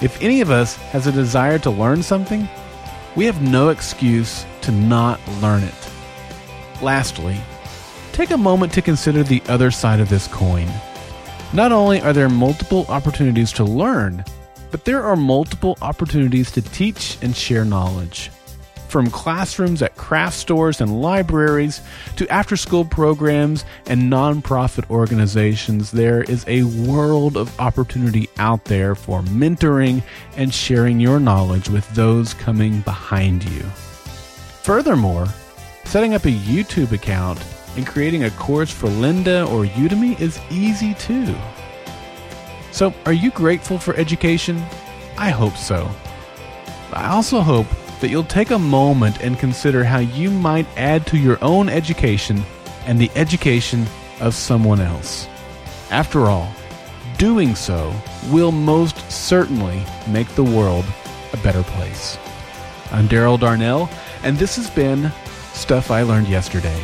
If 0.00 0.22
any 0.22 0.40
of 0.40 0.50
us 0.50 0.76
has 0.76 1.06
a 1.06 1.12
desire 1.12 1.58
to 1.58 1.70
learn 1.70 2.02
something, 2.02 2.48
we 3.14 3.26
have 3.26 3.42
no 3.42 3.68
excuse 3.68 4.46
to 4.62 4.72
not 4.72 5.20
learn 5.42 5.64
it. 5.64 5.90
Lastly, 6.80 7.36
take 8.12 8.30
a 8.30 8.38
moment 8.38 8.72
to 8.72 8.80
consider 8.80 9.22
the 9.22 9.42
other 9.48 9.70
side 9.70 10.00
of 10.00 10.08
this 10.08 10.28
coin. 10.28 10.68
Not 11.52 11.72
only 11.72 12.00
are 12.00 12.14
there 12.14 12.30
multiple 12.30 12.86
opportunities 12.88 13.52
to 13.52 13.64
learn, 13.64 14.24
but 14.70 14.86
there 14.86 15.02
are 15.02 15.14
multiple 15.14 15.76
opportunities 15.82 16.50
to 16.52 16.62
teach 16.62 17.18
and 17.20 17.36
share 17.36 17.66
knowledge. 17.66 18.30
From 18.96 19.10
classrooms 19.10 19.82
at 19.82 19.94
craft 19.98 20.38
stores 20.38 20.80
and 20.80 21.02
libraries 21.02 21.82
to 22.16 22.26
after 22.30 22.56
school 22.56 22.82
programs 22.82 23.66
and 23.84 24.04
nonprofit 24.04 24.88
organizations, 24.88 25.90
there 25.90 26.22
is 26.22 26.46
a 26.48 26.62
world 26.62 27.36
of 27.36 27.60
opportunity 27.60 28.30
out 28.38 28.64
there 28.64 28.94
for 28.94 29.20
mentoring 29.20 30.02
and 30.38 30.54
sharing 30.54 30.98
your 30.98 31.20
knowledge 31.20 31.68
with 31.68 31.86
those 31.94 32.32
coming 32.32 32.80
behind 32.80 33.44
you. 33.44 33.60
Furthermore, 34.62 35.26
setting 35.84 36.14
up 36.14 36.24
a 36.24 36.28
YouTube 36.32 36.92
account 36.92 37.38
and 37.76 37.86
creating 37.86 38.24
a 38.24 38.30
course 38.30 38.70
for 38.70 38.88
Lynda 38.88 39.46
or 39.52 39.66
Udemy 39.66 40.18
is 40.18 40.40
easy 40.50 40.94
too. 40.94 41.36
So, 42.72 42.94
are 43.04 43.12
you 43.12 43.30
grateful 43.30 43.78
for 43.78 43.94
education? 43.96 44.56
I 45.18 45.28
hope 45.28 45.58
so. 45.58 45.86
I 46.94 47.08
also 47.10 47.42
hope 47.42 47.66
that 48.00 48.08
you'll 48.08 48.24
take 48.24 48.50
a 48.50 48.58
moment 48.58 49.22
and 49.22 49.38
consider 49.38 49.84
how 49.84 49.98
you 49.98 50.30
might 50.30 50.66
add 50.76 51.06
to 51.08 51.18
your 51.18 51.38
own 51.42 51.68
education 51.68 52.42
and 52.86 52.98
the 52.98 53.10
education 53.14 53.86
of 54.20 54.34
someone 54.34 54.80
else. 54.80 55.26
After 55.90 56.26
all, 56.26 56.52
doing 57.18 57.54
so 57.54 57.94
will 58.30 58.52
most 58.52 59.10
certainly 59.10 59.82
make 60.08 60.28
the 60.30 60.44
world 60.44 60.84
a 61.32 61.36
better 61.38 61.62
place. 61.62 62.18
I'm 62.92 63.08
Daryl 63.08 63.38
Darnell, 63.38 63.88
and 64.22 64.36
this 64.38 64.56
has 64.56 64.70
been 64.70 65.10
Stuff 65.52 65.90
I 65.90 66.02
Learned 66.02 66.28
Yesterday. 66.28 66.80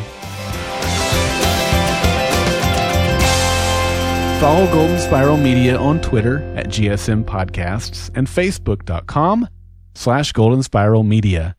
Follow 4.40 4.66
Golden 4.72 4.98
Spiral 4.98 5.37
Media 5.37 5.79
on 5.79 6.01
Twitter 6.01 6.42
at 6.57 6.66
GSM 6.66 7.22
Podcasts 7.22 8.11
and 8.16 8.27
Facebook.com 8.27 9.46
slash 9.94 10.33
Golden 10.33 10.62
Spiral 10.62 11.02
Media. 11.02 11.57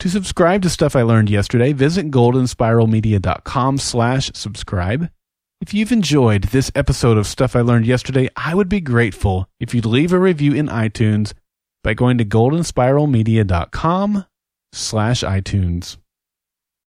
To 0.00 0.08
subscribe 0.08 0.62
to 0.62 0.70
Stuff 0.70 0.96
I 0.96 1.02
Learned 1.02 1.30
Yesterday, 1.30 1.72
visit 1.72 2.10
goldenspiralmedia.com 2.10 3.78
slash 3.78 4.30
subscribe. 4.34 5.08
If 5.60 5.72
you've 5.72 5.92
enjoyed 5.92 6.44
this 6.44 6.70
episode 6.74 7.16
of 7.16 7.26
Stuff 7.26 7.56
I 7.56 7.62
Learned 7.62 7.86
Yesterday, 7.86 8.28
I 8.36 8.54
would 8.54 8.68
be 8.68 8.80
grateful 8.80 9.48
if 9.58 9.74
you'd 9.74 9.86
leave 9.86 10.12
a 10.12 10.18
review 10.18 10.52
in 10.52 10.66
iTunes 10.66 11.32
by 11.82 11.94
going 11.94 12.18
to 12.18 12.24
goldenspiralmedia.com 12.24 14.26
slash 14.72 15.22
iTunes. 15.22 15.96